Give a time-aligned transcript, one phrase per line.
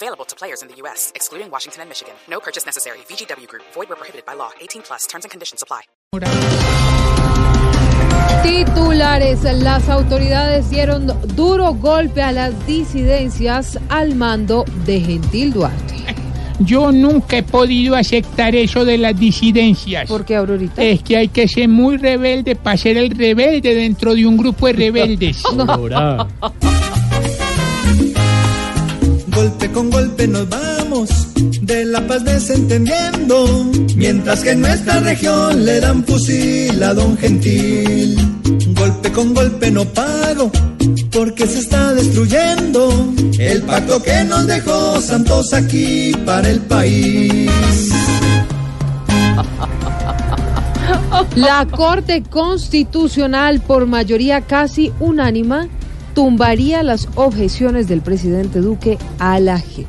[0.00, 2.14] Available to players in the U.S., excluding Washington and Michigan.
[2.30, 2.98] No purchase necessary.
[3.08, 3.64] VGW Group.
[3.74, 4.50] Void where prohibited by law.
[4.60, 5.08] 18 plus.
[5.08, 5.82] Terms and conditions apply.
[8.44, 15.96] Titulares, las autoridades dieron duro golpe a las disidencias al mando de Gentil Duarte.
[16.60, 20.08] Yo nunca he podido aceptar eso de las disidencias.
[20.08, 20.80] ¿Por qué, Aurorita?
[20.80, 24.68] Es que hay que ser muy rebelde para ser el rebelde dentro de un grupo
[24.68, 25.42] de rebeldes.
[25.52, 26.77] Golpe
[29.78, 31.08] con golpe nos vamos
[31.62, 38.16] de la paz desentendiendo, mientras que en nuestra región le dan fusil a don Gentil.
[38.74, 40.50] Golpe con golpe no pago,
[41.12, 47.48] porque se está destruyendo el pacto que nos dejó Santos aquí para el país.
[51.36, 55.68] La Corte Constitucional, por mayoría casi unánima,
[56.18, 59.86] tumbaría las objeciones del presidente Duque a la JEP.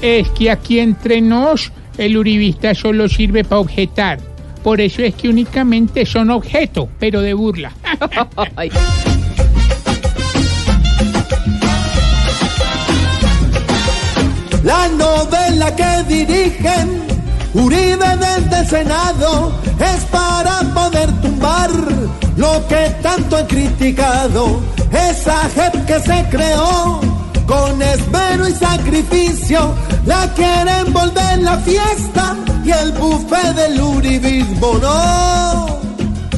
[0.00, 4.20] Es que aquí entre nos, el uribista solo sirve para objetar.
[4.62, 7.72] Por eso es que únicamente son objeto, pero de burla.
[14.62, 17.02] La novela que dirigen
[17.54, 21.70] Uribe desde el Senado es para poder tumbar
[22.36, 24.77] lo que tanto han criticado.
[24.92, 27.00] Esa JEP que se creó
[27.46, 35.80] con esmero y sacrificio la quieren volver la fiesta y el buffet del uribismo no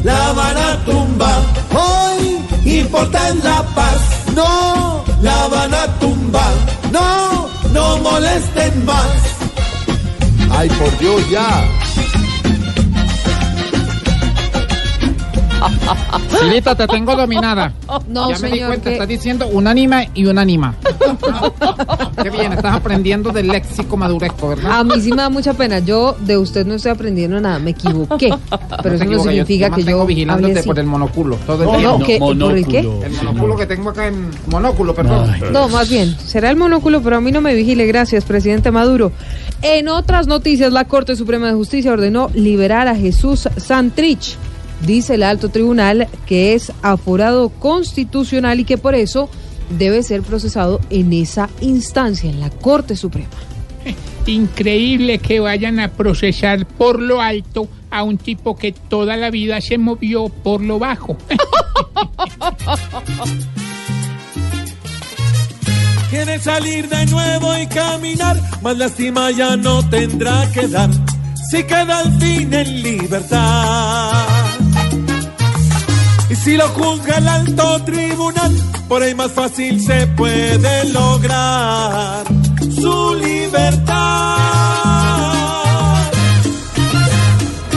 [0.02, 1.42] la van a tumbar.
[1.72, 4.00] Hoy importa en la paz,
[4.34, 6.52] no la van a tumbar.
[6.90, 9.06] No, no molesten más.
[10.50, 11.79] Ay, por Dios, ya.
[16.38, 17.72] Silita, te tengo dominada.
[18.08, 20.74] No, ya me di cuenta, que- estás diciendo unánima y unánima.
[22.22, 24.80] Qué bien, estás aprendiendo del léxico maduresco, ¿verdad?
[24.80, 25.78] A mí sí me da mucha pena.
[25.80, 28.30] Yo de usted no estoy aprendiendo nada, me equivoqué.
[28.82, 31.96] Pero eso no significa yo, que yo vigilándote hable por el monóculo todo el No,
[31.98, 32.06] tiempo.
[32.06, 32.18] ¿qué?
[32.18, 32.78] ¿Por el qué?
[32.80, 35.30] El monóculo que tengo acá en monóculo, perdón.
[35.52, 37.86] No, más bien, será el monóculo, pero a mí no me vigile.
[37.86, 39.12] Gracias, presidente Maduro.
[39.62, 44.36] En otras noticias, la Corte Suprema de Justicia ordenó liberar a Jesús Santrich.
[44.86, 49.28] Dice el alto tribunal que es aforado constitucional y que por eso
[49.78, 53.28] debe ser procesado en esa instancia, en la Corte Suprema.
[54.26, 59.60] Increíble que vayan a procesar por lo alto a un tipo que toda la vida
[59.60, 61.16] se movió por lo bajo.
[66.10, 70.90] Quiere salir de nuevo y caminar, más lástima ya no tendrá que dar.
[71.50, 74.29] Si queda al fin en libertad.
[76.42, 78.56] Si lo juzga el alto tribunal,
[78.88, 82.24] por ahí más fácil se puede lograr
[82.70, 84.40] su libertad.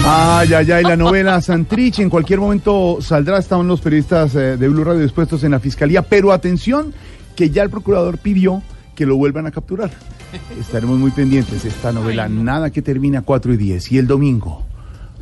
[0.06, 3.38] Ay, ay, ay, la novela Santrich en cualquier momento saldrá.
[3.38, 6.94] Estaban los periodistas eh, de Blue Radio dispuestos en la fiscalía, pero atención,
[7.36, 8.62] que ya el procurador pidió
[8.96, 9.92] que lo vuelvan a capturar.
[10.60, 11.66] Estaremos muy pendientes.
[11.66, 13.92] Esta novela, nada que termina a 4 y 10.
[13.92, 14.64] Y el domingo,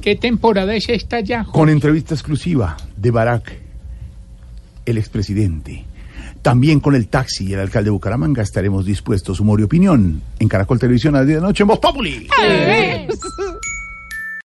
[0.01, 1.45] ¿Qué temporada es esta ya?
[1.45, 3.53] con entrevista exclusiva de Barack,
[4.85, 5.85] el expresidente.
[6.41, 9.39] También con el taxi y el alcalde de Bucaramanga estaremos dispuestos.
[9.39, 12.27] Humor y opinión en Caracol Televisión a las 10 de la noche en Voz Populi.